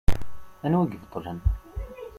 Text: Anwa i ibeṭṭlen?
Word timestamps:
Anwa 0.65 0.81
i 0.89 0.93
ibeṭṭlen? 0.95 1.39